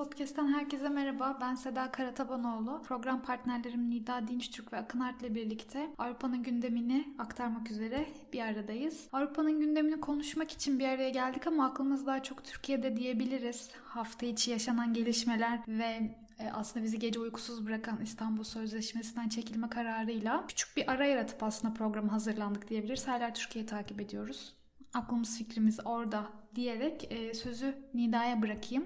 [0.00, 1.38] Podcast'ten herkese merhaba.
[1.40, 2.82] Ben Seda Karatabanoğlu.
[2.82, 9.08] Program partnerlerim Nida Dinçtürk ve Akın Art ile birlikte Avrupa'nın gündemini aktarmak üzere bir aradayız.
[9.12, 13.70] Avrupa'nın gündemini konuşmak için bir araya geldik ama aklımız daha çok Türkiye'de diyebiliriz.
[13.84, 20.44] Hafta içi yaşanan gelişmeler ve e, aslında bizi gece uykusuz bırakan İstanbul Sözleşmesi'nden çekilme kararıyla
[20.46, 23.08] küçük bir ara yaratıp aslında programı hazırlandık diyebiliriz.
[23.08, 24.56] Hala Türkiye'yi takip ediyoruz.
[24.94, 28.84] Aklımız fikrimiz orada diyerek e, sözü Nida'ya bırakayım.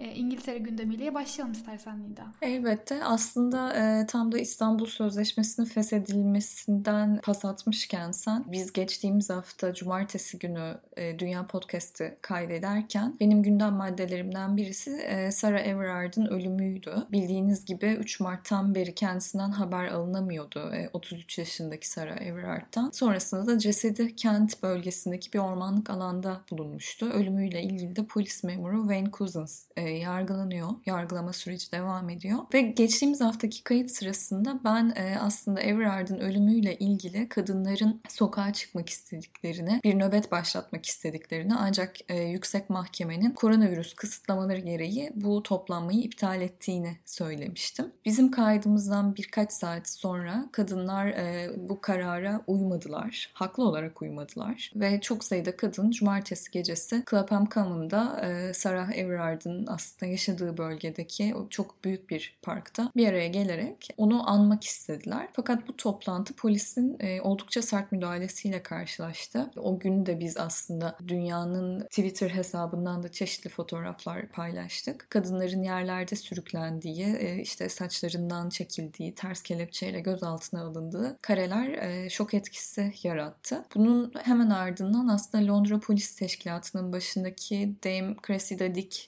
[0.00, 2.22] E, İngiltere gündemiyle başlayalım istersen Nida.
[2.42, 10.38] Elbette aslında e, tam da İstanbul Sözleşmesi'nin feshedilmesinden pas atmışken sen biz geçtiğimiz hafta cumartesi
[10.38, 16.94] günü e, Dünya Podcast'ı kaydederken benim gündem maddelerimden birisi e, Sarah Everard'ın ölümüydü.
[17.12, 22.90] Bildiğiniz gibi 3 Mart'tan beri kendisinden haber alınamıyordu e, 33 yaşındaki Sarah Everard'dan.
[22.90, 27.06] Sonrasında da cesedi Kent bölgesindeki bir ormanlık alanda bulunmuştu.
[27.06, 30.68] Ölümüyle ilgili de polis memuru Wayne Couzens e, yargılanıyor.
[30.86, 32.38] Yargılama süreci devam ediyor.
[32.54, 39.80] Ve geçtiğimiz haftaki kayıt sırasında ben e, aslında Everard'ın ölümüyle ilgili kadınların sokağa çıkmak istediklerini,
[39.84, 46.96] bir nöbet başlatmak istediklerini ancak e, yüksek mahkemenin koronavirüs kısıtlamaları gereği bu toplanmayı iptal ettiğini
[47.04, 47.92] söylemiştim.
[48.04, 53.30] Bizim kaydımızdan birkaç saat sonra kadınlar e, bu karara uymadılar.
[53.34, 54.72] Haklı olarak uymadılar.
[54.76, 61.48] Ve çok sayıda kadın cumartesi gecesi Clapham Common'da e, Sarah Everard'ın aslında yaşadığı bölgedeki o
[61.48, 65.28] çok büyük bir parkta bir araya gelerek onu anmak istediler.
[65.32, 69.50] Fakat bu toplantı polisin e, oldukça sert müdahalesiyle karşılaştı.
[69.56, 75.06] O gün de biz aslında dünyanın Twitter hesabından da çeşitli fotoğraflar paylaştık.
[75.10, 82.92] Kadınların yerlerde sürüklendiği, e, işte saçlarından çekildiği, ters kelepçeyle gözaltına alındığı kareler e, şok etkisi
[83.02, 83.64] yarattı.
[83.74, 89.06] Bunun hemen ardından aslında Londra Polis Teşkilatı'nın başındaki Dame Cressida Dick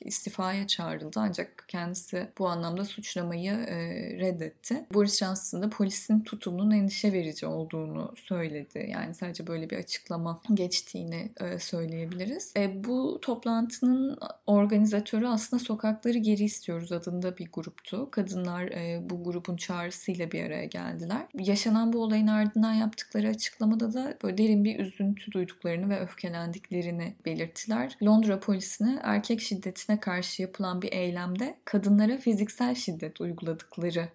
[0.53, 3.77] istifaya çağrıldı ancak kendisi bu anlamda suçlamayı e,
[4.19, 4.85] reddetti.
[4.95, 8.89] Boris Johnson da polisin tutumunun endişe verici olduğunu söyledi.
[8.93, 12.53] Yani sadece böyle bir açıklama geçtiğini e, söyleyebiliriz.
[12.57, 18.11] E, bu toplantının organizatörü aslında Sokakları Geri İstiyoruz adında bir gruptu.
[18.11, 21.27] Kadınlar e, bu grubun çağrısıyla bir araya geldiler.
[21.35, 27.97] Yaşanan bu olayın ardından yaptıkları açıklamada da böyle derin bir üzüntü duyduklarını ve öfkelendiklerini belirttiler.
[28.03, 34.09] Londra polisine erkek şiddetine karşı yapılan bir eylemde kadınlara fiziksel şiddet uyguladıkları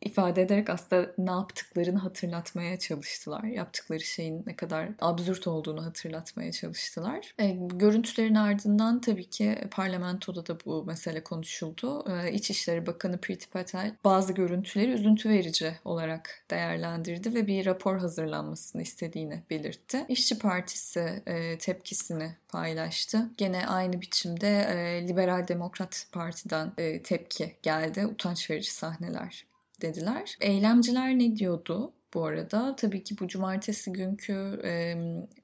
[0.00, 3.44] ifade ederek aslında ne yaptıklarını hatırlatmaya çalıştılar.
[3.44, 7.34] Yaptıkları şeyin ne kadar absürt olduğunu hatırlatmaya çalıştılar.
[7.38, 12.04] E, görüntülerin ardından tabii ki parlamentoda da bu mesele konuşuldu.
[12.12, 18.82] E, İçişleri Bakanı Priti Patel bazı görüntüleri üzüntü verici olarak değerlendirdi ve bir rapor hazırlanmasını
[18.82, 20.04] istediğini belirtti.
[20.08, 23.30] İşçi Partisi e, tepkisini paylaştı.
[23.36, 28.06] Gene aynı biçimde e, Liberal Demokrat Parti'den e, tepki geldi.
[28.06, 29.53] Utanç verici sahneler
[29.84, 30.36] dediler.
[30.40, 31.92] Eylemciler ne diyordu?
[32.14, 32.76] Bu arada.
[32.76, 34.94] Tabii ki bu cumartesi günkü e,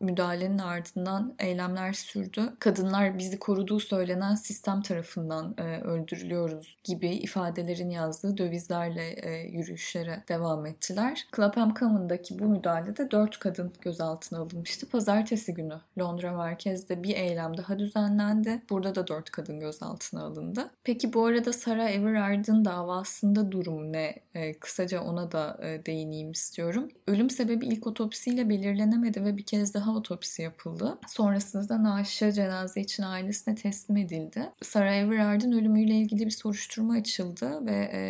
[0.01, 2.53] müdahalenin ardından eylemler sürdü.
[2.59, 10.67] Kadınlar bizi koruduğu söylenen sistem tarafından e, öldürülüyoruz gibi ifadelerin yazdığı dövizlerle e, yürüyüşlere devam
[10.67, 11.27] ettiler.
[11.37, 14.89] Clapham Common'daki bu müdahalede dört kadın gözaltına alınmıştı.
[14.89, 18.63] Pazartesi günü Londra merkezde bir eylem daha düzenlendi.
[18.71, 20.71] Burada da dört kadın gözaltına alındı.
[20.85, 24.15] Peki bu arada Sarah Everard'ın davasında durum ne?
[24.35, 26.89] E, kısaca ona da e, değineyim istiyorum istiyorum.
[27.07, 30.99] Ölüm sebebi ilk otopsiyle belirlenemedi ve bir kez daha otopsi yapıldı.
[31.09, 34.53] Sonrasında da naaşı cenaze için ailesine teslim edildi.
[34.63, 38.01] Sarah Everard'ın ölümüyle ilgili bir soruşturma açıldı ve e,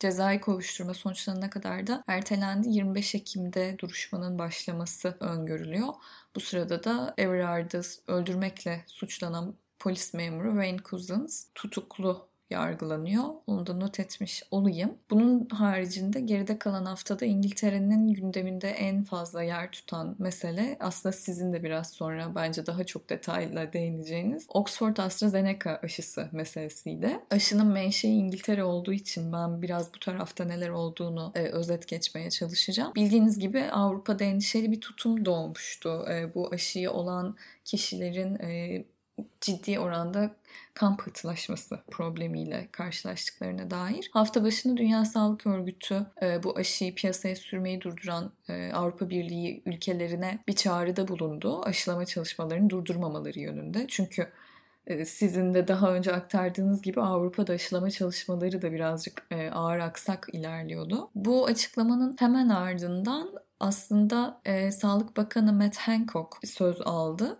[0.00, 2.68] cezai kovuşturma sonuçlanana kadar da ertelendi.
[2.68, 5.88] 25 Ekim'de duruşmanın başlaması öngörülüyor.
[6.36, 13.24] Bu sırada da Everard'ı öldürmekle suçlanan polis memuru Wayne Couzens tutuklu yargılanıyor.
[13.46, 14.94] Onu da not etmiş olayım.
[15.10, 21.62] Bunun haricinde geride kalan haftada İngiltere'nin gündeminde en fazla yer tutan mesele aslında sizin de
[21.62, 27.20] biraz sonra bence daha çok detayla değineceğiniz Oxford AstraZeneca aşısı meselesiydi.
[27.30, 32.94] Aşının menşei İngiltere olduğu için ben biraz bu tarafta neler olduğunu e, özet geçmeye çalışacağım.
[32.94, 36.06] Bildiğiniz gibi Avrupa'da endişeli bir tutum doğmuştu.
[36.10, 38.84] E, bu aşıyı olan kişilerin e,
[39.40, 40.30] ciddi oranda
[40.74, 44.10] kan pıhtılaşması problemiyle karşılaştıklarına dair.
[44.12, 50.38] Hafta başında Dünya Sağlık Örgütü e, bu aşıyı piyasaya sürmeyi durduran e, Avrupa Birliği ülkelerine
[50.48, 51.62] bir çağrıda bulundu.
[51.64, 53.84] Aşılama çalışmalarını durdurmamaları yönünde.
[53.88, 54.28] Çünkü
[54.86, 61.10] e, sizin de daha önce aktardığınız gibi Avrupa'da aşılama çalışmaları da birazcık ağır aksak ilerliyordu.
[61.14, 63.30] Bu açıklamanın hemen ardından
[63.60, 67.38] aslında e, Sağlık Bakanı Matt Hancock söz aldı.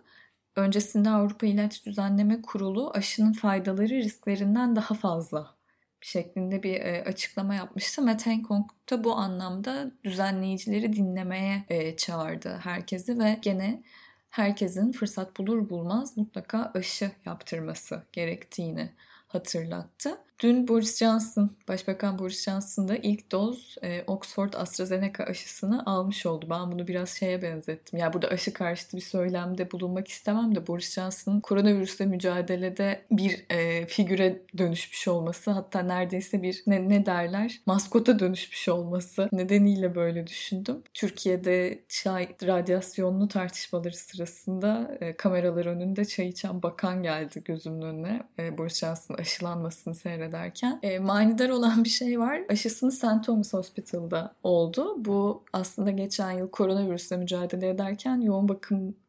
[0.55, 5.55] Öncesinde Avrupa İlaç Düzenleme Kurulu aşının faydaları risklerinden daha fazla
[6.01, 8.01] şeklinde bir e, açıklama yapmıştı.
[8.01, 13.83] Matt Hancock da bu anlamda düzenleyicileri dinlemeye e, çağırdı herkesi ve gene
[14.29, 18.89] herkesin fırsat bulur bulmaz mutlaka aşı yaptırması gerektiğini
[19.27, 20.17] hatırlattı.
[20.43, 26.47] Dün Boris Johnson, Başbakan Boris Johnson da ilk doz e, Oxford AstraZeneca aşısını almış oldu.
[26.49, 27.99] Ben bunu biraz şeye benzettim.
[27.99, 33.45] Ya yani burada aşı karşıtı bir söylemde bulunmak istemem de Boris Johnson'ın koronavirüsle mücadelede bir
[33.49, 40.27] e, figüre dönüşmüş olması hatta neredeyse bir ne, ne derler maskota dönüşmüş olması nedeniyle böyle
[40.27, 40.83] düşündüm.
[40.93, 48.23] Türkiye'de çay radyasyonlu tartışmaları sırasında e, kameralar önünde çay içen bakan geldi gözümün önüne.
[48.39, 50.79] E, Boris Johnson aşılanmasını seyrederken seyrederken.
[50.83, 52.41] E, manidar olan bir şey var.
[52.49, 53.23] Aşısını St.
[53.25, 54.95] Thomas Hospital'da oldu.
[54.97, 58.47] Bu aslında geçen yıl koronavirüsle mücadele ederken yoğun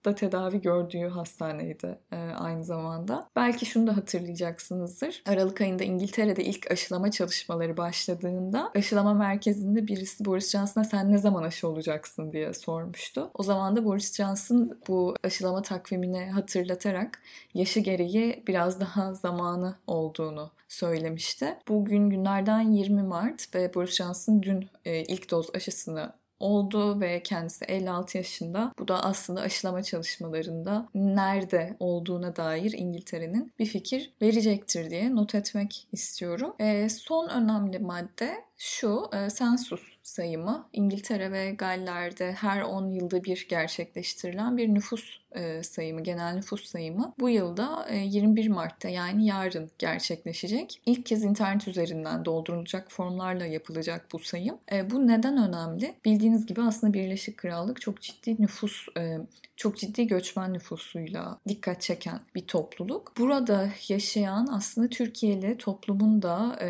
[0.07, 3.29] bakımda tedavi gördüğü hastaneydi e, aynı zamanda.
[3.37, 5.23] Belki şunu da hatırlayacaksınızdır.
[5.27, 11.43] Aralık ayında İngiltere'de ilk aşılama çalışmaları başladığında aşılama merkezinde birisi Boris Johnson'a sen ne zaman
[11.43, 13.31] aşı olacaksın diye sormuştu.
[13.35, 17.23] O zaman da Boris Johnson bu aşılama takvimini hatırlatarak
[17.55, 21.59] yaşı gereği biraz daha zamanı olduğunu söylemişti.
[21.69, 27.65] Bugün günlerden 20 Mart ve Boris Johnson dün e, ilk doz aşısını oldu ve kendisi
[27.65, 28.73] 56 yaşında.
[28.79, 35.89] Bu da aslında aşılama çalışmalarında nerede olduğuna dair İngiltere'nin bir fikir verecektir diye not etmek
[35.93, 36.55] istiyorum.
[36.59, 43.47] E, son önemli madde şu, e, sensus sayımı İngiltere ve Galler'de her 10 yılda bir
[43.51, 45.19] gerçekleştirilen bir nüfus
[45.63, 47.15] sayımı, genel nüfus sayımı.
[47.21, 50.81] Bu yılda e, 21 Mart'ta yani yarın gerçekleşecek.
[50.87, 54.59] İlk kez internet üzerinden doldurulacak formlarla yapılacak bu sayım.
[54.73, 55.95] E, bu neden önemli?
[56.05, 59.19] Bildiğiniz gibi aslında Birleşik Krallık çok ciddi nüfus, e,
[59.57, 63.13] çok ciddi göçmen nüfusuyla dikkat çeken bir topluluk.
[63.19, 66.69] Burada yaşayan aslında Türkiye'li toplumun da e,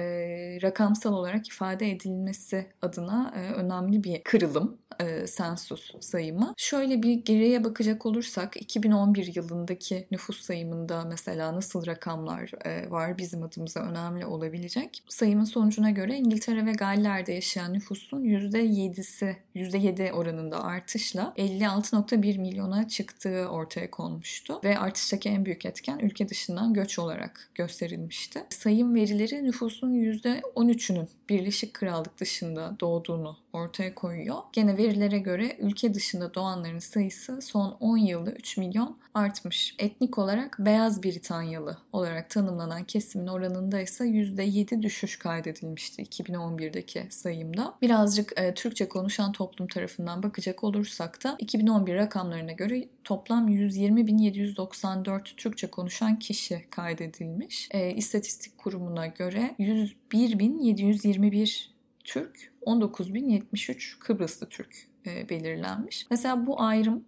[0.62, 6.54] rakamsal olarak ifade edilmesi adına e, önemli bir kırılım e, sensus sayımı.
[6.56, 13.42] Şöyle bir geriye bakacak olursak 2011 yılındaki nüfus sayımında mesela nasıl rakamlar e, var bizim
[13.42, 15.02] adımıza önemli olabilecek.
[15.08, 23.48] Sayımın sonucuna göre İngiltere ve Galler'de yaşayan nüfusun %7'si %7 oranında artışla 56.1 milyona çıktığı
[23.48, 24.60] ortaya konmuştu.
[24.64, 28.44] Ve artıştaki en büyük etken ülke dışından göç olarak gösterilmişti.
[28.50, 34.36] Sayım verileri nüfusun %13'ünün Birleşik Krallık dışında doğduğunu ortaya koyuyor.
[34.52, 39.74] Gene verilere göre ülke dışında doğanların sayısı son 10 yılda 3 milyon artmış.
[39.78, 47.74] Etnik olarak beyaz Britanyalı olarak tanımlanan kesimin oranında ise %7 düşüş kaydedilmişti 2011'deki sayımda.
[47.82, 55.66] Birazcık e, Türkçe konuşan toplum tarafından bakacak olursak da 2011 rakamlarına göre toplam 120.794 Türkçe
[55.66, 57.68] konuşan kişi kaydedilmiş.
[57.70, 61.75] E, İstatistik Kurumu'na göre 101.721
[62.06, 64.76] Türk, 19.073 Kıbrıslı Türk
[65.06, 66.06] e, belirlenmiş.
[66.10, 67.04] Mesela bu ayrım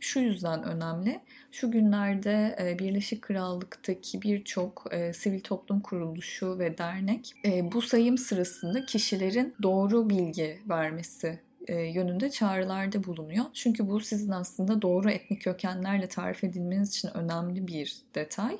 [0.00, 1.20] şu yüzden önemli.
[1.52, 7.34] Şu günlerde e, Birleşik Krallık'taki birçok e, sivil toplum kuruluşu ve dernek
[7.72, 13.44] bu sayım sırasında kişilerin doğru bilgi vermesi yönünde çağrılarda bulunuyor.
[13.54, 18.58] Çünkü bu sizin aslında doğru etnik kökenlerle tarif edilmeniz için önemli bir detay.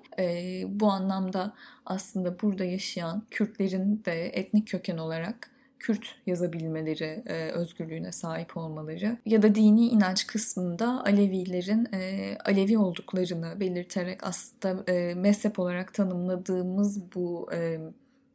[0.69, 1.55] Bu anlamda
[1.87, 5.54] aslında burada yaşayan Kürtlerin de etnik köken olarak
[5.85, 13.61] Kürt yazabilmeleri e, özgürlüğüne sahip olmaları ya da dini inanç kısmında Alevilerin e, Alevi olduklarını
[13.61, 17.79] belirterek aslında e, mezhep olarak tanımladığımız bu e,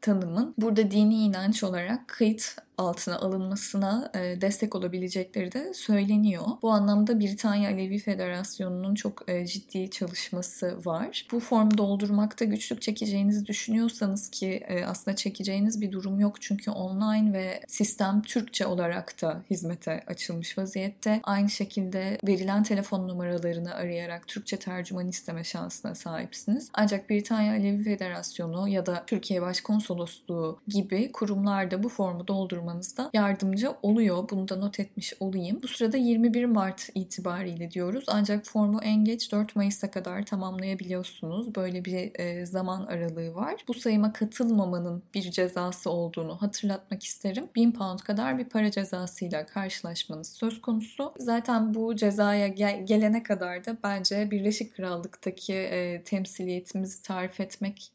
[0.01, 6.45] tanımın burada dini inanç olarak kayıt altına alınmasına e, destek olabilecekleri de söyleniyor.
[6.61, 11.27] Bu anlamda Britanya Alevi Federasyonu'nun çok e, ciddi çalışması var.
[11.31, 17.33] Bu formu doldurmakta güçlük çekeceğinizi düşünüyorsanız ki e, aslında çekeceğiniz bir durum yok çünkü online
[17.33, 21.19] ve sistem Türkçe olarak da hizmete açılmış vaziyette.
[21.23, 26.69] Aynı şekilde verilen telefon numaralarını arayarak Türkçe tercüman isteme şansına sahipsiniz.
[26.73, 33.71] Ancak Britanya Alevi Federasyonu ya da Türkiye Başkonsolosluğu gibi kurumlarda bu formu doldurmak almanızda yardımcı
[33.81, 34.29] oluyor.
[34.29, 35.59] Bunu da not etmiş olayım.
[35.63, 38.05] Bu sırada 21 Mart itibariyle diyoruz.
[38.07, 41.55] Ancak formu en geç 4 Mayıs'a kadar tamamlayabiliyorsunuz.
[41.55, 43.55] Böyle bir e, zaman aralığı var.
[43.67, 47.49] Bu sayıma katılmamanın bir cezası olduğunu hatırlatmak isterim.
[47.55, 51.13] 1000 pound kadar bir para cezasıyla karşılaşmanız söz konusu.
[51.17, 57.91] Zaten bu cezaya gel- gelene kadar da bence Birleşik Krallık'taki e, temsiliyetimizi tarif etmek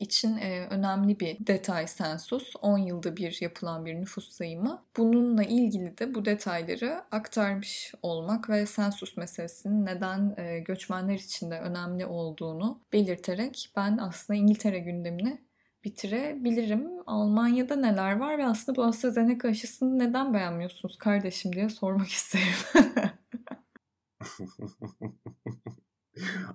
[0.00, 2.52] için e, önemli bir detay sensus.
[2.62, 4.84] 10 yılda bir yapılan bir nüfus sayımı.
[4.96, 11.60] Bununla ilgili de bu detayları aktarmış olmak ve sensus meselesinin neden e, göçmenler için de
[11.60, 15.42] önemli olduğunu belirterek ben aslında İngiltere gündemini
[15.84, 16.88] bitirebilirim.
[17.06, 22.54] Almanya'da neler var ve aslında bu AstraZeneca aşısını neden beğenmiyorsunuz kardeşim diye sormak isterim.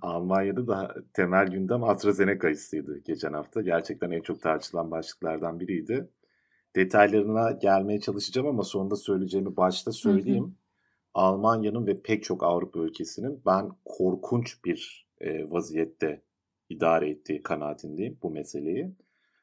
[0.02, 3.62] Almanya'da da temel gündem AstraZeneca aşısıydı geçen hafta.
[3.62, 6.10] Gerçekten en çok tartışılan başlıklardan biriydi.
[6.76, 10.44] Detaylarına gelmeye çalışacağım ama sonunda söyleyeceğimi başta söyleyeyim.
[10.44, 10.54] Hı hı.
[11.14, 16.22] Almanya'nın ve pek çok Avrupa ülkesinin ben korkunç bir e, vaziyette
[16.70, 18.92] idare ettiği kanaatindeyim bu meseleyi.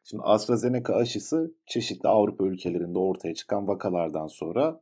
[0.04, 4.80] Şimdi AstraZeneca aşısı çeşitli Avrupa ülkelerinde ortaya çıkan vakalardan sonra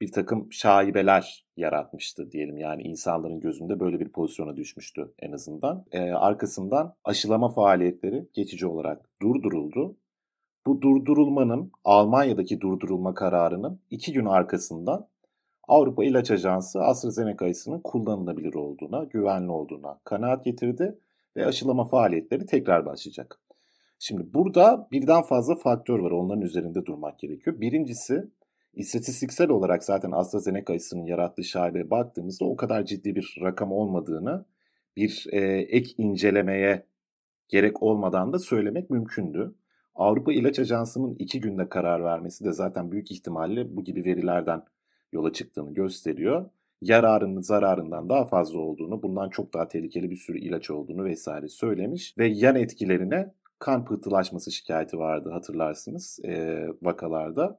[0.00, 2.56] bir takım şaibeler yaratmıştı diyelim.
[2.58, 5.84] Yani insanların gözünde böyle bir pozisyona düşmüştü en azından.
[5.92, 9.96] Ee, arkasından aşılama faaliyetleri geçici olarak durduruldu.
[10.66, 15.08] Bu durdurulmanın Almanya'daki durdurulma kararının iki gün arkasından
[15.68, 20.98] Avrupa İlaç Ajansı AstraZeneca aşısının kullanılabilir olduğuna, güvenli olduğuna kanaat getirdi
[21.36, 23.40] ve aşılama faaliyetleri tekrar başlayacak.
[23.98, 26.10] Şimdi burada birden fazla faktör var.
[26.10, 27.60] Onların üzerinde durmak gerekiyor.
[27.60, 28.30] Birincisi
[28.74, 34.44] İstatistiksel olarak zaten AstraZeneca aşısının yarattığı şaibeye baktığımızda o kadar ciddi bir rakam olmadığını
[34.96, 36.86] bir e, ek incelemeye
[37.48, 39.54] gerek olmadan da söylemek mümkündü.
[39.94, 44.62] Avrupa İlaç Ajansı'nın iki günde karar vermesi de zaten büyük ihtimalle bu gibi verilerden
[45.12, 46.50] yola çıktığını gösteriyor.
[46.82, 52.18] Yararının zararından daha fazla olduğunu, bundan çok daha tehlikeli bir sürü ilaç olduğunu vesaire söylemiş
[52.18, 57.58] ve yan etkilerine kan pıhtılaşması şikayeti vardı hatırlarsınız e, vakalarda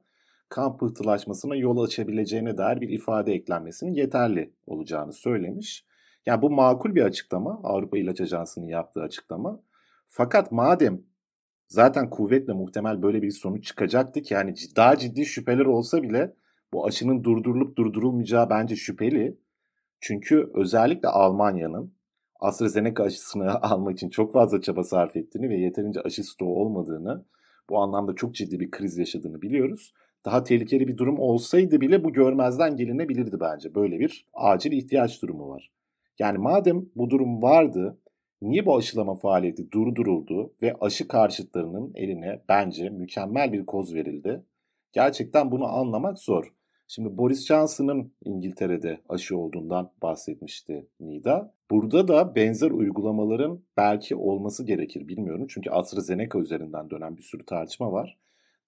[0.52, 5.86] kan pıhtılaşmasına yol açabileceğine dair bir ifade eklenmesinin yeterli olacağını söylemiş.
[6.26, 9.60] Yani bu makul bir açıklama Avrupa İlaç Ajansı'nın yaptığı açıklama.
[10.08, 11.02] Fakat madem
[11.68, 16.34] zaten kuvvetle muhtemel böyle bir sonuç çıkacaktı ki yani daha ciddi şüpheler olsa bile
[16.72, 19.38] bu aşının durdurulup durdurulmayacağı bence şüpheli.
[20.00, 21.94] Çünkü özellikle Almanya'nın
[22.40, 27.24] AstraZeneca aşısını almak için çok fazla çaba sarf ettiğini ve yeterince aşı stoğu olmadığını,
[27.70, 29.92] bu anlamda çok ciddi bir kriz yaşadığını biliyoruz
[30.24, 33.74] daha tehlikeli bir durum olsaydı bile bu görmezden gelinebilirdi bence.
[33.74, 35.70] Böyle bir acil ihtiyaç durumu var.
[36.18, 37.98] Yani madem bu durum vardı,
[38.42, 44.42] niye bu aşılama faaliyeti durduruldu ve aşı karşıtlarının eline bence mükemmel bir koz verildi?
[44.92, 46.52] Gerçekten bunu anlamak zor.
[46.88, 51.54] Şimdi Boris Johnson'ın İngiltere'de aşı olduğundan bahsetmişti Nida.
[51.70, 55.46] Burada da benzer uygulamaların belki olması gerekir bilmiyorum.
[55.48, 58.18] Çünkü AstraZeneca üzerinden dönen bir sürü tartışma var.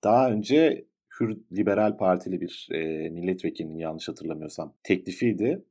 [0.04, 0.84] Daha önce
[1.20, 5.64] Hür Liberal Partili bir e, milletvekilinin yanlış hatırlamıyorsam teklifiydi.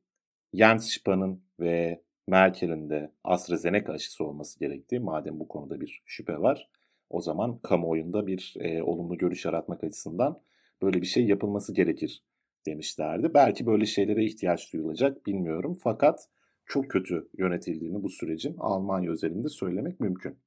[0.54, 6.70] Jens Spahn ve Merkel'in de AstraZeneca aşısı olması gerektiği madem bu konuda bir şüphe var.
[7.10, 10.42] O zaman kamuoyunda bir e, olumlu görüş yaratmak açısından
[10.82, 12.24] böyle bir şey yapılması gerekir
[12.66, 13.34] demişlerdi.
[13.34, 15.78] Belki böyle şeylere ihtiyaç duyulacak bilmiyorum.
[15.84, 16.30] Fakat
[16.66, 20.38] çok kötü yönetildiğini bu sürecin Almanya özelinde söylemek mümkün.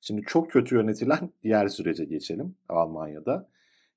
[0.00, 3.48] Şimdi çok kötü yönetilen diğer sürece geçelim Almanya'da.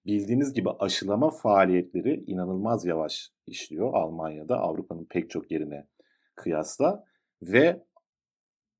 [0.05, 5.87] Bildiğiniz gibi aşılama faaliyetleri inanılmaz yavaş işliyor Almanya'da Avrupa'nın pek çok yerine
[6.35, 7.03] kıyasla
[7.41, 7.83] ve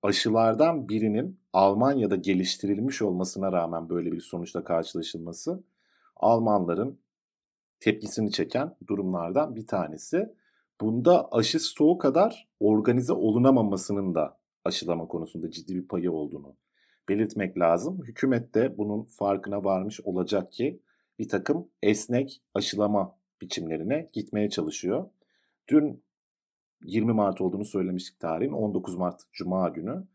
[0.01, 5.63] aşılardan birinin Almanya'da geliştirilmiş olmasına rağmen böyle bir sonuçla karşılaşılması
[6.15, 6.99] Almanların
[7.79, 10.35] tepkisini çeken durumlardan bir tanesi.
[10.81, 16.55] Bunda aşı stoğu kadar organize olunamamasının da aşılama konusunda ciddi bir payı olduğunu
[17.09, 18.03] belirtmek lazım.
[18.03, 20.81] Hükümet de bunun farkına varmış olacak ki
[21.19, 25.09] bir takım esnek aşılama biçimlerine gitmeye çalışıyor.
[25.67, 26.03] Dün
[26.85, 30.07] 20 Mart olduğunu söylemiştik tarihin 19 Mart Cuma günü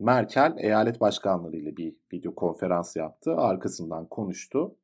[0.00, 3.36] Merkel eyalet başkanları ile bir video konferans yaptı.
[3.36, 4.76] Arkasından konuştu.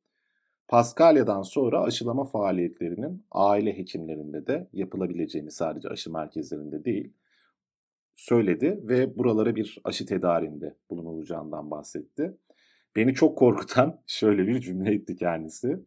[0.67, 7.13] Paskalya'dan sonra aşılama faaliyetlerinin aile hekimlerinde de yapılabileceğini sadece aşı merkezlerinde değil
[8.15, 12.37] söyledi ve buralara bir aşı tedarinde bulunulacağından bahsetti.
[12.95, 15.79] Beni çok korkutan şöyle bir cümle etti kendisi.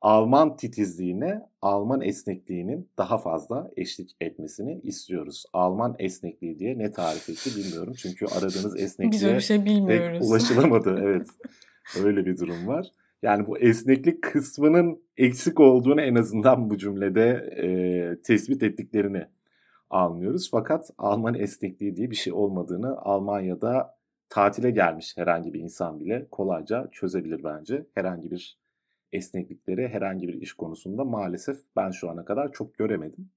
[0.00, 5.44] Alman titizliğine Alman esnekliğinin daha fazla eşlik etmesini istiyoruz.
[5.52, 7.94] Alman esnekliği diye ne tarif etti bilmiyorum.
[7.96, 9.58] Çünkü aradığınız esnekliğe şey
[10.20, 11.00] ulaşılamadı.
[11.02, 11.26] Evet.
[12.04, 12.86] Öyle bir durum var.
[13.22, 17.28] Yani bu esneklik kısmının eksik olduğunu en azından bu cümlede
[17.62, 19.26] e, tespit ettiklerini
[19.90, 20.48] anlıyoruz.
[20.50, 23.96] Fakat Alman esnekliği diye bir şey olmadığını Almanya'da
[24.34, 27.86] tatile gelmiş herhangi bir insan bile kolayca çözebilir bence.
[27.94, 28.58] Herhangi bir
[29.12, 33.30] esneklikleri herhangi bir iş konusunda maalesef ben şu ana kadar çok göremedim.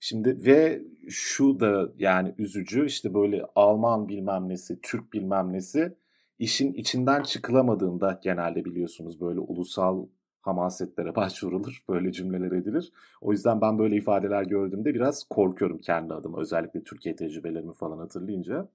[0.00, 5.96] Şimdi ve şu da yani üzücü işte böyle Alman bilmem nesi, Türk bilmem nesi
[6.38, 10.06] işin içinden çıkılamadığında genelde biliyorsunuz böyle ulusal
[10.40, 12.92] hamasetlere başvurulur, böyle cümleler edilir.
[13.20, 18.68] O yüzden ben böyle ifadeler gördüğümde biraz korkuyorum kendi adıma özellikle Türkiye tecrübelerimi falan hatırlayınca.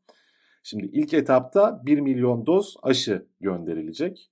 [0.64, 4.32] Şimdi ilk etapta 1 milyon doz aşı gönderilecek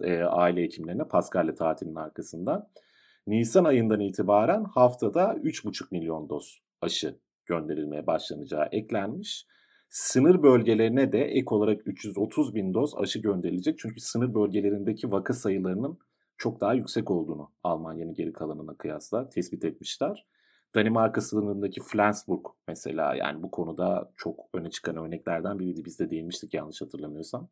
[0.00, 2.68] e, aile hekimlerine Paskalya tatilinin arkasından.
[3.26, 9.46] Nisan ayından itibaren haftada 3,5 milyon doz aşı gönderilmeye başlanacağı eklenmiş.
[9.88, 13.78] Sınır bölgelerine de ek olarak 330 bin doz aşı gönderilecek.
[13.78, 15.98] Çünkü sınır bölgelerindeki vaka sayılarının
[16.36, 20.26] çok daha yüksek olduğunu Almanya'nın geri kalanına kıyasla tespit etmişler.
[20.74, 25.84] Danimarka sınırındaki Flensburg mesela yani bu konuda çok öne çıkan örneklerden biriydi.
[25.84, 27.48] Biz de değinmiştik yanlış hatırlamıyorsam.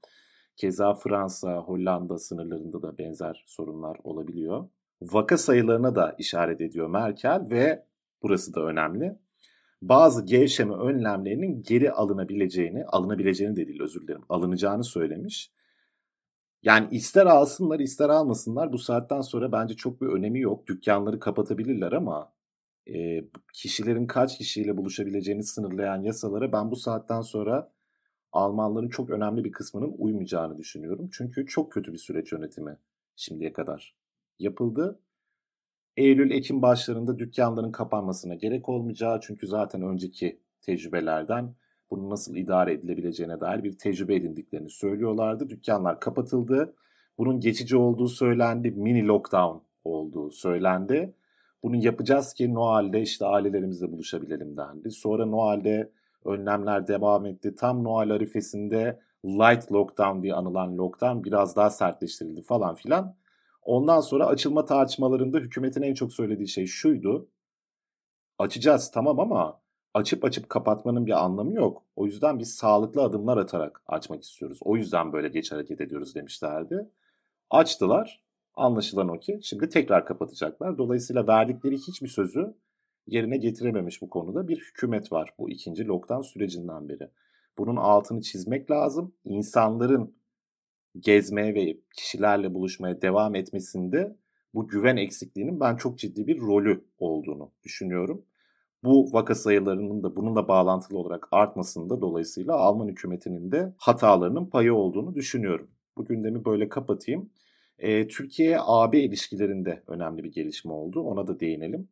[0.56, 4.68] Keza Fransa, Hollanda sınırlarında da benzer sorunlar olabiliyor.
[5.02, 7.86] Vaka sayılarına da işaret ediyor Merkel ve
[8.22, 9.18] burası da önemli.
[9.82, 15.50] Bazı gevşeme önlemlerinin geri alınabileceğini, alınabileceğini de değil özür dilerim, alınacağını söylemiş.
[16.62, 20.66] Yani ister alsınlar ister almasınlar bu saatten sonra bence çok bir önemi yok.
[20.66, 22.32] Dükkanları kapatabilirler ama
[22.86, 27.74] e, kişilerin kaç kişiyle buluşabileceğini sınırlayan yasalara ben bu saatten sonra
[28.32, 31.08] Almanların çok önemli bir kısmının uymayacağını düşünüyorum.
[31.12, 32.76] Çünkü çok kötü bir süreç yönetimi
[33.16, 33.94] şimdiye kadar
[34.38, 35.00] yapıldı.
[35.96, 41.54] Eylül-Ekim başlarında dükkanların kapanmasına gerek olmayacağı çünkü zaten önceki tecrübelerden
[41.90, 45.50] bunun nasıl idare edilebileceğine dair bir tecrübe edindiklerini söylüyorlardı.
[45.50, 46.74] Dükkanlar kapatıldı.
[47.18, 48.70] Bunun geçici olduğu söylendi.
[48.70, 51.14] Mini lockdown olduğu söylendi.
[51.64, 54.90] Bunu yapacağız ki Noel'de işte ailelerimizle buluşabilelim dendi.
[54.90, 55.90] Sonra Noel'de
[56.24, 57.54] önlemler devam etti.
[57.54, 63.16] Tam Noel arifesinde light lockdown diye anılan lockdown biraz daha sertleştirildi falan filan.
[63.62, 67.28] Ondan sonra açılma tartışmalarında hükümetin en çok söylediği şey şuydu.
[68.38, 69.60] Açacağız tamam ama
[69.94, 71.82] açıp açıp kapatmanın bir anlamı yok.
[71.96, 74.58] O yüzden biz sağlıklı adımlar atarak açmak istiyoruz.
[74.62, 76.90] O yüzden böyle geç hareket ediyoruz demişlerdi.
[77.50, 78.23] Açtılar.
[78.56, 80.78] Anlaşılan o ki şimdi tekrar kapatacaklar.
[80.78, 82.54] Dolayısıyla verdikleri hiçbir sözü
[83.06, 87.10] yerine getirememiş bu konuda bir hükümet var bu ikinci lockdown sürecinden beri.
[87.58, 89.14] Bunun altını çizmek lazım.
[89.24, 90.14] İnsanların
[91.00, 94.16] gezmeye ve kişilerle buluşmaya devam etmesinde
[94.54, 98.24] bu güven eksikliğinin ben çok ciddi bir rolü olduğunu düşünüyorum.
[98.84, 105.14] Bu vaka sayılarının da bununla bağlantılı olarak artmasında dolayısıyla Alman hükümetinin de hatalarının payı olduğunu
[105.14, 105.70] düşünüyorum.
[105.96, 107.30] Bu gündemi böyle kapatayım.
[108.08, 111.00] Türkiye-AB ilişkilerinde önemli bir gelişme oldu.
[111.00, 111.88] Ona da değinelim.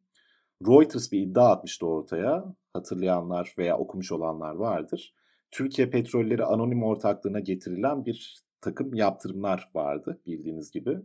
[0.66, 2.54] Reuters bir iddia atmıştı ortaya.
[2.72, 5.14] Hatırlayanlar veya okumuş olanlar vardır.
[5.50, 10.98] Türkiye Petrolleri Anonim Ortaklığı'na getirilen bir takım yaptırımlar vardı bildiğiniz gibi.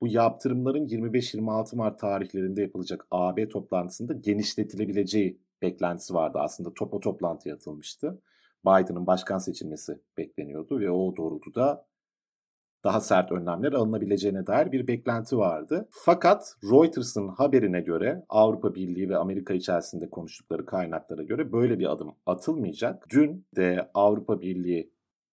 [0.00, 6.38] Bu yaptırımların 25-26 Mart tarihlerinde yapılacak AB toplantısında genişletilebileceği beklentisi vardı.
[6.40, 8.22] Aslında topa toplantıya atılmıştı.
[8.66, 11.86] Biden'ın başkan seçilmesi bekleniyordu ve o doğrultuda
[12.84, 15.88] daha sert önlemler alınabileceğine dair bir beklenti vardı.
[15.90, 22.14] Fakat Reuters'ın haberine göre Avrupa Birliği ve Amerika içerisinde konuştukları kaynaklara göre böyle bir adım
[22.26, 23.06] atılmayacak.
[23.10, 24.92] Dün de Avrupa Birliği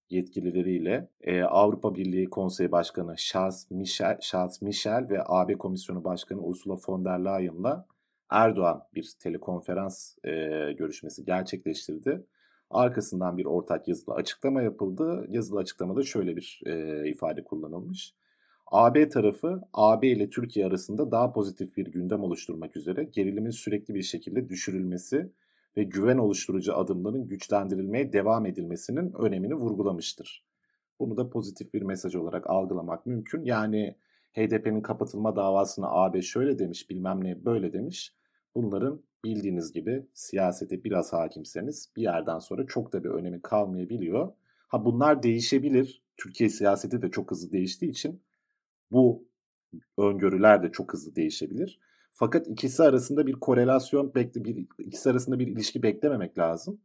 [0.09, 6.75] yetkilileriyle e, Avrupa Birliği Konseyi Başkanı Charles Michel, Charles Michel ve AB Komisyonu Başkanı Ursula
[6.87, 7.85] von der Leyen'la
[8.29, 10.31] Erdoğan bir telekonferans e,
[10.73, 12.25] görüşmesi gerçekleştirdi.
[12.69, 15.25] Arkasından bir ortak yazılı açıklama yapıldı.
[15.29, 18.13] Yazılı açıklamada şöyle bir e, ifade kullanılmış.
[18.71, 24.03] AB tarafı AB ile Türkiye arasında daha pozitif bir gündem oluşturmak üzere gerilimin sürekli bir
[24.03, 25.31] şekilde düşürülmesi
[25.77, 30.45] ve güven oluşturucu adımların güçlendirilmeye devam edilmesinin önemini vurgulamıştır.
[30.99, 33.43] Bunu da pozitif bir mesaj olarak algılamak mümkün.
[33.43, 33.95] Yani
[34.33, 38.13] HDP'nin kapatılma davasına AB şöyle demiş, bilmem ne böyle demiş.
[38.55, 44.33] Bunların bildiğiniz gibi siyasete biraz hakimseniz bir yerden sonra çok da bir önemi kalmayabiliyor.
[44.67, 46.03] Ha bunlar değişebilir.
[46.17, 48.21] Türkiye siyaseti de çok hızlı değiştiği için
[48.91, 49.27] bu
[49.97, 51.79] öngörüler de çok hızlı değişebilir.
[52.11, 56.81] Fakat ikisi arasında bir korelasyon bekle bir ikisi arasında bir ilişki beklememek lazım.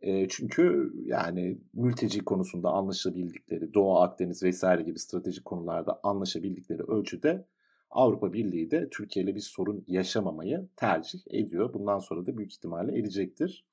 [0.00, 7.46] E, çünkü yani mülteci konusunda anlaşabildikleri, Doğu Akdeniz vesaire gibi stratejik konularda anlaşabildikleri ölçüde
[7.94, 11.74] Avrupa Birliği de Türkiye ile bir sorun yaşamamayı tercih ediyor.
[11.74, 13.64] Bundan sonra da büyük ihtimalle edecektir.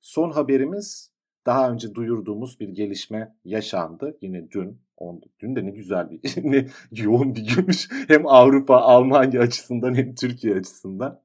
[0.00, 1.10] Son haberimiz
[1.46, 4.18] daha önce duyurduğumuz bir gelişme yaşandı.
[4.20, 6.20] Yine dün, on, dün de ne güzel bir,
[6.50, 7.88] ne yoğun bir günmüş.
[8.08, 11.20] Hem Avrupa, Almanya açısından hem Türkiye açısından.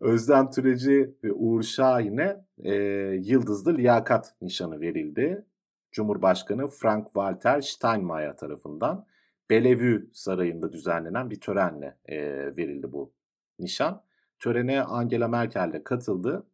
[0.00, 2.74] Özlem Türeci ve Uğur Şahin'e e,
[3.22, 5.44] Yıldızlı Liyakat Nişanı verildi.
[5.92, 9.06] Cumhurbaşkanı Frank Walter Steinmeier tarafından
[9.50, 12.16] Bellevue Sarayı'nda düzenlenen bir törenle e,
[12.56, 13.12] verildi bu
[13.58, 14.02] nişan.
[14.38, 16.46] Törene Angela Merkel de katıldı.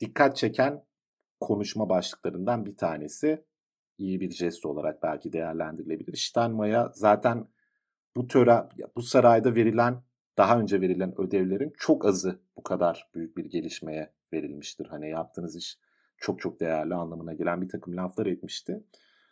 [0.00, 0.84] Dikkat çeken
[1.40, 3.44] konuşma başlıklarından bir tanesi
[3.98, 6.16] iyi bir jest olarak belki değerlendirilebilir.
[6.16, 7.48] Steinmeier zaten
[8.16, 10.02] bu tören, bu sarayda verilen
[10.36, 14.86] daha önce verilen ödevlerin çok azı bu kadar büyük bir gelişmeye verilmiştir.
[14.86, 15.78] Hani yaptığınız iş
[16.16, 18.82] çok çok değerli anlamına gelen bir takım laflar etmişti.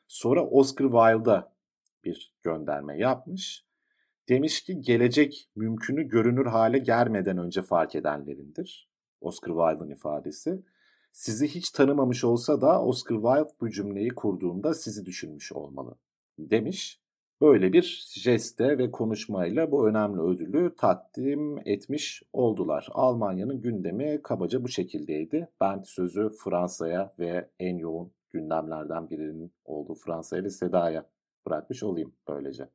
[0.08, 1.55] Sonra Oscar Wilde'a
[2.06, 3.66] bir gönderme yapmış.
[4.28, 8.90] Demiş ki gelecek mümkünü görünür hale gelmeden önce fark edenlerindir.
[9.20, 10.62] Oscar Wilde'ın ifadesi.
[11.12, 15.94] Sizi hiç tanımamış olsa da Oscar Wilde bu cümleyi kurduğunda sizi düşünmüş olmalı
[16.38, 17.00] demiş.
[17.40, 22.88] Böyle bir jeste ve konuşmayla bu önemli ödülü takdim etmiş oldular.
[22.92, 25.48] Almanya'nın gündemi kabaca bu şekildeydi.
[25.60, 31.06] Ben sözü Fransa'ya ve en yoğun gündemlerden birinin olduğu Fransa'ya ve Seda'ya
[31.46, 32.68] bırakmış olayım böylece.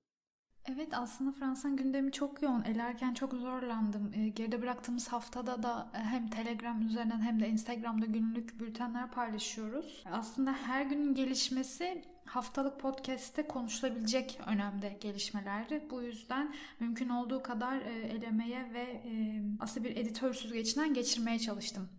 [0.66, 2.64] Evet aslında Fransa'nın gündemi çok yoğun.
[2.64, 4.12] Elerken çok zorlandım.
[4.14, 10.04] E, geride bıraktığımız haftada da hem Telegram üzerinden hem de Instagram'da günlük bültenler paylaşıyoruz.
[10.12, 15.88] Aslında her günün gelişmesi haftalık podcast'te konuşulabilecek önemde gelişmelerdi.
[15.90, 21.90] Bu yüzden mümkün olduğu kadar e, elemeye ve e, aslında bir editör geçinen geçirmeye çalıştım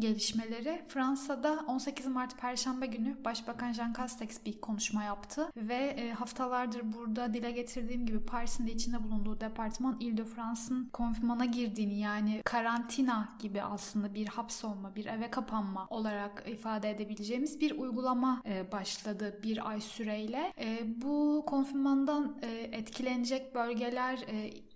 [0.00, 0.82] gelişmeleri.
[0.88, 7.34] Fransa'da 18 Mart Perşembe günü Başbakan Jean Castex bir konuşma yaptı ve e, haftalardır burada
[7.34, 14.14] dile getirdiğim gibi Paris'in de içinde bulunduğu departman Ile-de-France'ın konfirmana girdiğini yani karantina gibi aslında
[14.14, 20.52] bir hapsolma, bir eve kapanma olarak ifade edebileceğimiz bir uygulama e, başladı bir ay süreyle.
[20.60, 22.36] E, bu konfirmandan
[22.72, 24.24] etkilenecek bölgeler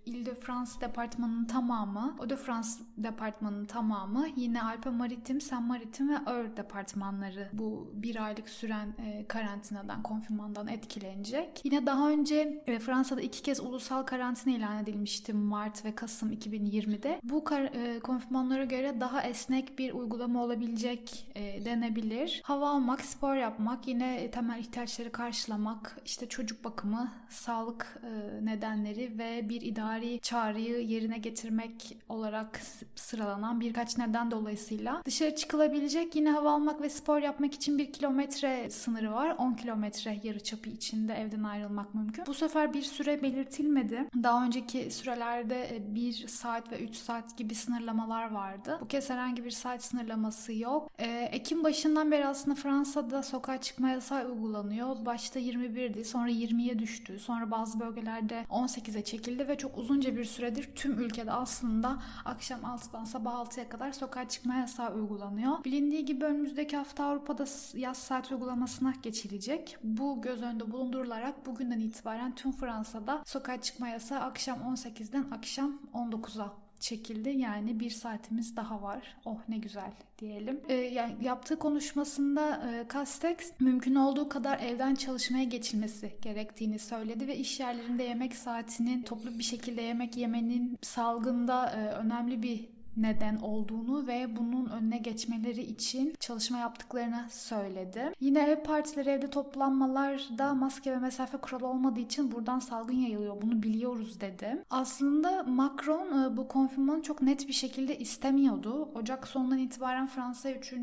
[0.05, 7.91] Ile-de-France departmanının tamamı, Eau-de-France departmanının tamamı, yine Alpe Maritim, Saint Maritim ve Eur departmanları bu
[7.93, 11.61] bir aylık süren e, karantinadan, konfirmandan etkilenecek.
[11.63, 17.19] Yine daha önce e, Fransa'da iki kez ulusal karantina ilan edilmişti Mart ve Kasım 2020'de.
[17.23, 22.41] Bu kar, e, konfirmanlara göre daha esnek bir uygulama olabilecek e, denebilir.
[22.43, 29.49] Hava almak, spor yapmak, yine temel ihtiyaçları karşılamak, işte çocuk bakımı, sağlık e, nedenleri ve
[29.49, 32.61] bir idare idari çağrıyı yerine getirmek olarak
[32.95, 38.69] sıralanan birkaç neden dolayısıyla dışarı çıkılabilecek yine hava almak ve spor yapmak için bir kilometre
[38.69, 39.35] sınırı var.
[39.37, 42.25] 10 kilometre yarıçapı içinde evden ayrılmak mümkün.
[42.25, 44.07] Bu sefer bir süre belirtilmedi.
[44.23, 48.77] Daha önceki sürelerde 1 e, saat ve 3 saat gibi sınırlamalar vardı.
[48.81, 50.91] Bu kez herhangi bir saat sınırlaması yok.
[50.99, 55.05] E, Ekim başından beri aslında Fransa'da sokağa çıkma yasağı uygulanıyor.
[55.05, 57.19] Başta 21'di sonra 20'ye düştü.
[57.19, 63.03] Sonra bazı bölgelerde 18'e çekildi ve çok uzunca bir süredir tüm ülkede aslında akşam 6'dan
[63.03, 65.63] sabah 6'ya kadar sokağa çıkma yasağı uygulanıyor.
[65.63, 69.77] Bilindiği gibi önümüzdeki hafta Avrupa'da yaz saat uygulamasına geçilecek.
[69.83, 76.70] Bu göz önünde bulundurularak bugünden itibaren tüm Fransa'da sokağa çıkma yasağı akşam 18'den akşam 19'a
[76.81, 77.29] çekildi.
[77.29, 79.17] Yani bir saatimiz daha var.
[79.25, 80.61] Oh ne güzel diyelim.
[80.67, 87.37] E, yani yaptığı konuşmasında e, Castex mümkün olduğu kadar evden çalışmaya geçilmesi gerektiğini söyledi ve
[87.37, 94.07] iş yerlerinde yemek saatinin toplu bir şekilde yemek yemenin salgında e, önemli bir neden olduğunu
[94.07, 98.13] ve bunun önüne geçmeleri için çalışma yaptıklarını söyledi.
[98.19, 103.41] Yine ev partileri evde toplanmalarda maske ve mesafe kuralı olmadığı için buradan salgın yayılıyor.
[103.41, 104.63] Bunu biliyoruz dedi.
[104.69, 108.89] Aslında Macron e, bu konfirmanı çok net bir şekilde istemiyordu.
[108.95, 110.73] Ocak sonundan itibaren Fransa 3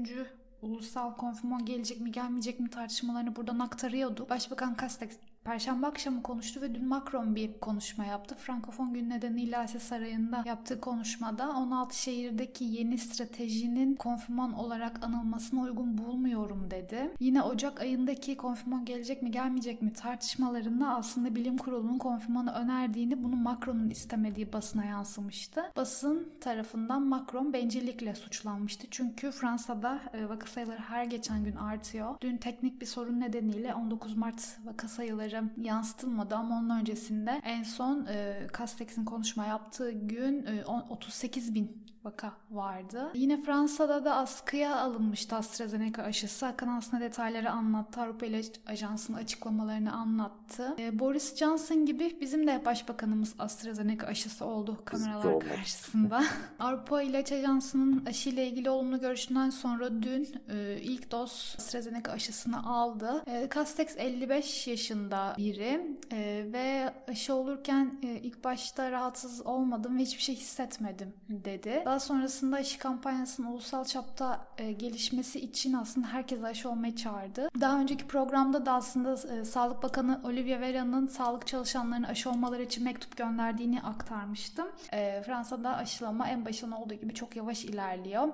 [0.63, 4.27] ulusal konfirman gelecek mi gelmeyecek mi tartışmalarını buradan aktarıyordu.
[4.31, 5.11] Başbakan Castex
[5.49, 8.35] Perşembe akşamı konuştu ve dün Macron bir konuşma yaptı.
[8.35, 15.99] Frankofon gün nedeniyle Asya Sarayı'nda yaptığı konuşmada 16 şehirdeki yeni stratejinin konfirman olarak anılmasına uygun
[15.99, 17.11] bulmuyorum dedi.
[17.21, 23.37] Yine Ocak ayındaki konfirman gelecek mi gelmeyecek mi tartışmalarında aslında bilim kurulunun konfirmanı önerdiğini bunu
[23.37, 25.63] Macron'un istemediği basına yansımıştı.
[25.77, 28.87] Basın tarafından Macron bencillikle suçlanmıştı.
[28.91, 32.15] Çünkü Fransa'da e, vaka sayıları her geçen gün artıyor.
[32.21, 38.07] Dün teknik bir sorun nedeniyle 19 Mart vaka sayıları yansıtılmadı ama onun öncesinde en son
[38.07, 43.11] e, Castex'in konuşma yaptığı gün e, 38 bin vaka vardı.
[43.15, 46.47] Yine Fransa'da da askıya alınmıştı AstraZeneca aşısı.
[46.47, 48.01] Hakan aslında detayları anlattı.
[48.01, 50.75] Avrupa İlaç Ajansı'nın açıklamalarını anlattı.
[50.79, 56.25] Ee, Boris Johnson gibi bizim de başbakanımız AstraZeneca aşısı oldu kameralar karşısında.
[56.59, 63.23] Avrupa İlaç Ajansı'nın aşıyla ilgili olumlu görüşünden sonra dün e, ilk doz AstraZeneca aşısını aldı.
[63.27, 70.03] E, Castex 55 yaşında biri e, ve aşı olurken e, ilk başta rahatsız olmadım ve
[70.03, 71.83] hiçbir şey hissetmedim dedi.
[71.85, 77.49] Daha sonrasında aşı kampanyasının ulusal çapta e, gelişmesi için aslında herkes aşı olmayı çağırdı.
[77.61, 82.85] Daha önceki programda da aslında e, Sağlık Bakanı Olivia Vera'nın sağlık çalışanlarına aşı olmaları için
[82.85, 84.69] mektup gönderdiğini aktarmıştım.
[84.93, 88.29] E, Fransa'da aşılama en başında olduğu gibi çok yavaş ilerliyor.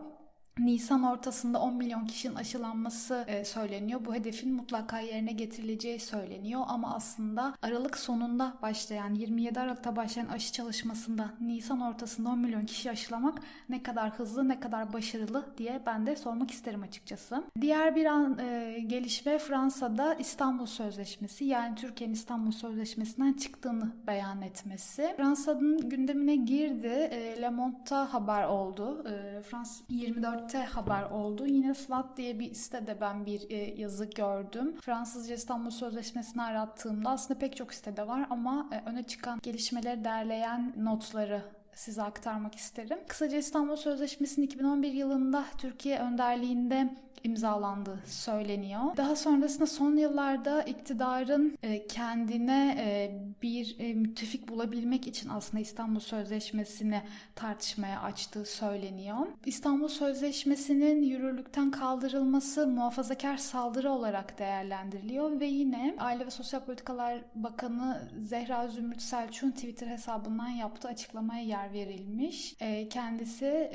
[0.58, 4.00] Nisan ortasında 10 milyon kişinin aşılanması e, söyleniyor.
[4.04, 10.52] Bu hedefin mutlaka yerine getirileceği söyleniyor ama aslında Aralık sonunda başlayan 27 Aralık'ta başlayan aşı
[10.52, 13.38] çalışmasında Nisan ortasında 10 milyon kişi aşılamak
[13.68, 17.44] ne kadar hızlı ne kadar başarılı diye ben de sormak isterim açıkçası.
[17.60, 25.14] Diğer bir an e, gelişme Fransa'da İstanbul Sözleşmesi yani Türkiye'nin İstanbul Sözleşmesi'nden çıktığını beyan etmesi.
[25.16, 27.08] Fransa'nın gündemine girdi.
[27.10, 29.04] E, Le Monde'da haber oldu.
[29.08, 31.46] E, Frans 24 Te haber oldu.
[31.46, 34.76] Yine SWAT diye bir sitede ben bir e, yazı gördüm.
[34.80, 40.72] Fransızca İstanbul Sözleşmesi'ni arattığımda aslında pek çok sitede var ama e, öne çıkan gelişmeleri derleyen
[40.76, 42.98] notları size aktarmak isterim.
[43.08, 48.96] Kısaca İstanbul Sözleşmesi'nin 2011 yılında Türkiye önderliğinde imzalandığı söyleniyor.
[48.96, 56.00] Daha sonrasında son yıllarda iktidarın e, kendine e, bir e, müttefik bulabilmek için aslında İstanbul
[56.00, 57.02] Sözleşmesi'ni
[57.34, 59.26] tartışmaya açtığı söyleniyor.
[59.46, 68.08] İstanbul Sözleşmesi'nin yürürlükten kaldırılması muhafazakar saldırı olarak değerlendiriliyor ve yine Aile ve Sosyal Politikalar Bakanı
[68.20, 72.56] Zehra Zümrüt Selçuk'un Twitter hesabından yaptığı açıklamaya yer verilmiş.
[72.90, 73.70] Kendisi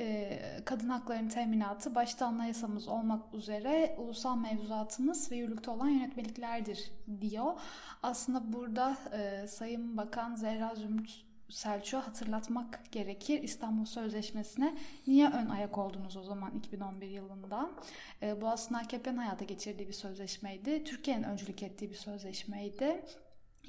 [0.65, 7.53] kadın haklarının teminatı başta anayasamız olmak üzere ulusal mevzuatımız ve yürürlükte olan yönetmeliklerdir diyor.
[8.03, 13.43] Aslında burada e, Sayın Bakan Zehra Zümrüt Selçuk'a hatırlatmak gerekir.
[13.43, 17.69] İstanbul Sözleşmesi'ne niye ön ayak oldunuz o zaman 2011 yılında?
[18.21, 20.83] E, bu aslında AKP'nin hayata geçirdiği bir sözleşmeydi.
[20.83, 23.05] Türkiye'nin öncülük ettiği bir sözleşmeydi.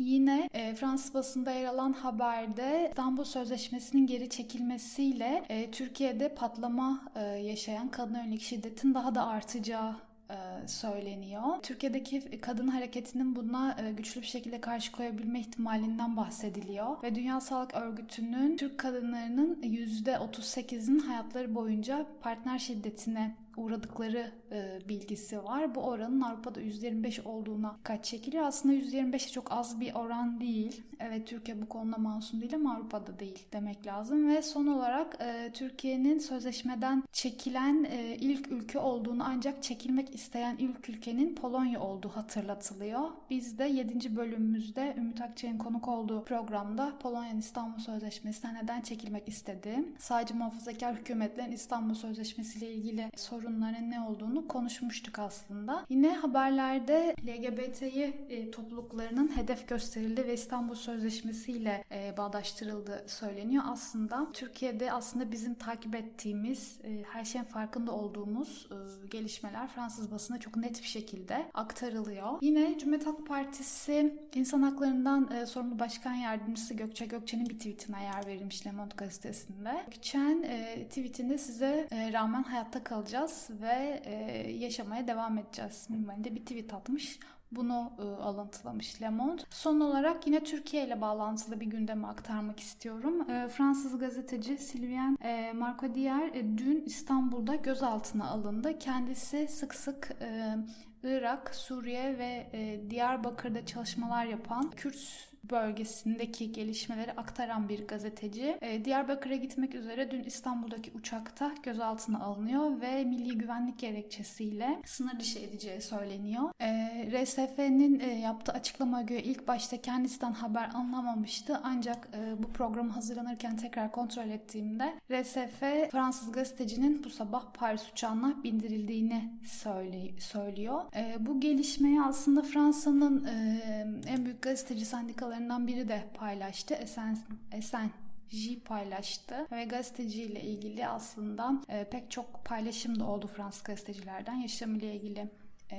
[0.01, 7.21] Yine e, Fransız basında yer alan haberde İstanbul Sözleşmesi'nin geri çekilmesiyle e, Türkiye'de patlama e,
[7.21, 9.97] yaşayan kadın yönelik şiddetin daha da artacağı
[10.31, 11.43] e, söyleniyor.
[11.63, 17.03] Türkiye'deki kadın hareketinin buna e, güçlü bir şekilde karşı koyabilme ihtimalinden bahsediliyor.
[17.03, 25.75] Ve Dünya Sağlık Örgütü'nün Türk kadınlarının %38'in hayatları boyunca partner şiddetine uğradıkları e, bilgisi var.
[25.75, 28.45] Bu oranın Avrupa'da %25 olduğuna kaç çekiliyor.
[28.45, 30.83] Aslında %25'e çok az bir oran değil.
[31.01, 34.29] Evet Türkiye bu konuda masum değil ama Avrupa'da değil demek lazım.
[34.29, 40.89] Ve son olarak e, Türkiye'nin sözleşmeden çekilen e, ilk ülke olduğunu ancak çekilmek isteyen ilk
[40.89, 43.01] ülkenin Polonya olduğu hatırlatılıyor.
[43.31, 44.17] Biz de 7.
[44.17, 49.85] bölümümüzde Ümit Akçay'ın konuk olduğu programda Polonya'nın İstanbul Sözleşmesi'nden neden çekilmek istedi.
[49.99, 53.11] Sadece muhafazakar hükümetlerin İstanbul Sözleşmesi ile ilgili
[53.51, 55.87] sorunların ne olduğunu konuşmuştuk aslında.
[55.89, 63.65] Yine haberlerde LGBT'yi e, topluluklarının hedef gösterildi ve İstanbul Sözleşmesi ile e, bağdaştırıldığı söyleniyor.
[63.67, 70.39] Aslında Türkiye'de aslında bizim takip ettiğimiz, e, her şeyin farkında olduğumuz e, gelişmeler Fransız basına
[70.39, 72.39] çok net bir şekilde aktarılıyor.
[72.41, 78.27] Yine Cumhuriyet Halk Partisi İnsan Haklarından e, sorumlu başkan yardımcısı Gökçe Gökçe'nin bir tweetine yer
[78.27, 79.83] verilmiş Le Monde gazetesinde.
[79.87, 86.41] Gökçen e, tweetinde size e, rağmen hayatta kalacağız ve e, yaşamaya devam edeceğiz minvalinde bir
[86.41, 87.19] tweet atmış.
[87.53, 89.43] Bunu e, alıntılamış Le Monde.
[89.51, 93.31] Son olarak yine Türkiye ile bağlantılı bir gündeme aktarmak istiyorum.
[93.31, 98.79] E, Fransız gazeteci Sylvain e, Marcodier e, dün İstanbul'da gözaltına alındı.
[98.79, 100.57] Kendisi sık sık e,
[101.03, 108.59] Irak, Suriye ve e, Diyarbakır'da çalışmalar yapan Kürt bölgesindeki gelişmeleri aktaran bir gazeteci.
[108.61, 115.39] E, Diyarbakır'a gitmek üzere dün İstanbul'daki uçakta gözaltına alınıyor ve milli güvenlik gerekçesiyle sınır dışı
[115.39, 116.51] edeceği söyleniyor.
[116.61, 122.89] E, RSF'nin e, yaptığı açıklama göre ilk başta kendisinden haber anlamamıştı ancak e, bu program
[122.89, 130.83] hazırlanırken tekrar kontrol ettiğimde RSF Fransız gazetecinin bu sabah Paris uçağına bindirildiğini söyle, söylüyor.
[130.97, 133.61] E, bu gelişmeyi aslında Fransa'nın e,
[134.09, 134.85] en büyük gazeteci
[135.31, 136.75] sendikalarından biri de paylaştı.
[136.75, 137.19] Esen,
[137.53, 137.91] Esen
[138.29, 144.93] J paylaştı ve gazeteciyle ilgili aslında e, pek çok paylaşım da oldu Fransız gazetecilerden yaşamıyla
[144.93, 145.29] ilgili
[145.73, 145.77] e,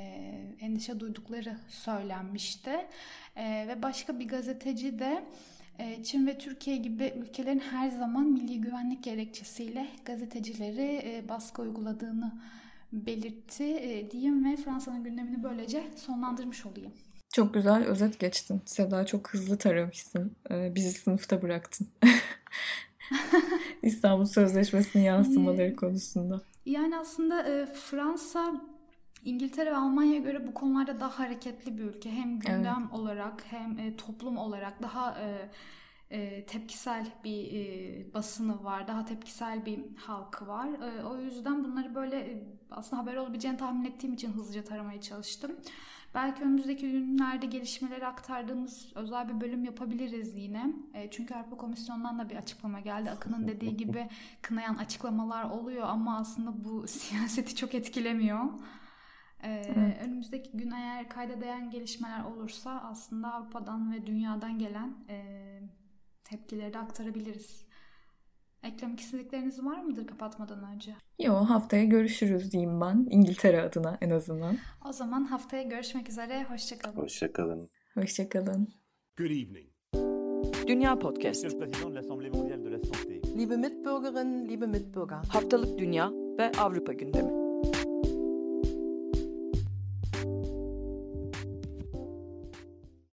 [0.59, 2.87] endişe duydukları söylenmişti.
[3.35, 5.23] E, ve başka bir gazeteci de
[5.79, 12.31] E, Çin ve Türkiye gibi ülkelerin her zaman milli güvenlik gerekçesiyle gazetecileri e, baskı uyguladığını
[12.91, 16.91] belirtti e, diyeyim ve Fransa'nın gündemini böylece sonlandırmış olayım.
[17.31, 18.61] Çok güzel özet geçtin.
[18.65, 20.35] Seda çok hızlı taramışsın.
[20.51, 21.87] Ee, bizi sınıfta bıraktın.
[23.83, 26.41] İstanbul Sözleşmesi'nin yansımaları konusunda.
[26.65, 28.61] Yani aslında e, Fransa
[29.25, 32.11] İngiltere ve Almanya'ya göre bu konularda daha hareketli bir ülke.
[32.11, 32.99] Hem gündem evet.
[32.99, 35.49] olarak hem e, toplum olarak daha e,
[36.09, 38.87] e, tepkisel bir e, basını var.
[38.87, 40.67] Daha tepkisel bir halkı var.
[40.67, 45.51] E, o yüzden bunları böyle e, aslında haber olabileceğini tahmin ettiğim için hızlıca taramaya çalıştım.
[46.15, 50.73] Belki önümüzdeki günlerde gelişmeleri aktardığımız özel bir bölüm yapabiliriz yine.
[50.93, 53.11] E, çünkü Avrupa Komisyonu'ndan da bir açıklama geldi.
[53.11, 54.09] Akın'ın dediği gibi
[54.41, 58.45] kınayan açıklamalar oluyor ama aslında bu siyaseti çok etkilemiyor.
[59.43, 60.01] Ee, evet.
[60.01, 65.59] Önümüzdeki gün eğer kayda değen gelişmeler olursa aslında Avrupa'dan ve dünyadan gelen e,
[66.23, 67.70] tepkileri de aktarabiliriz.
[68.63, 70.95] Eklemek istedikleriniz var mıdır kapatmadan önce?
[71.19, 74.57] Yok haftaya görüşürüz diyeyim ben İngiltere adına en azından.
[74.89, 76.43] O zaman haftaya görüşmek üzere.
[76.43, 76.95] Hoşçakalın.
[76.95, 77.69] Hoşçakalın.
[77.93, 78.67] Hoşçakalın.
[79.17, 79.71] Good evening.
[80.67, 81.45] Dünya Podcast.
[83.37, 85.23] Liebe Mitbürgerinnen, liebe Mitbürger.
[85.29, 87.40] Haftalık Dünya ve Avrupa gündemi.